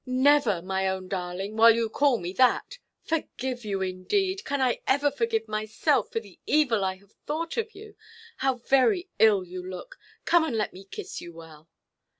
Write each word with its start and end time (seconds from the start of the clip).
"Never, 0.03 0.63
my 0.63 0.87
own 0.87 1.09
darling, 1.09 1.55
while 1.57 1.69
you 1.75 1.87
call 1.87 2.17
me 2.17 2.33
that. 2.33 2.79
Forgive 3.03 3.63
you 3.63 3.83
indeed! 3.83 4.43
Can 4.43 4.59
I 4.59 4.81
ever 4.87 5.11
forgive 5.11 5.47
myself, 5.47 6.11
for 6.11 6.19
the 6.19 6.39
evil 6.47 6.83
I 6.83 6.95
have 6.95 7.11
thought 7.11 7.55
of 7.55 7.75
you? 7.75 7.95
How 8.37 8.55
very 8.55 9.09
ill 9.19 9.43
you 9.43 9.61
look! 9.61 9.99
Come 10.25 10.43
and 10.43 10.57
let 10.57 10.73
me 10.73 10.85
kiss 10.85 11.21
you 11.21 11.33
well." 11.33 11.69